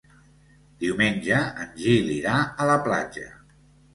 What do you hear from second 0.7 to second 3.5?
Diumenge en Gil irà a la platja.